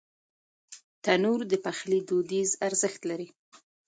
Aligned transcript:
تنور 1.03 1.39
د 1.51 1.53
پخلي 1.65 1.99
دودیز 2.09 2.49
ارزښت 2.67 3.01
لري 3.09 3.27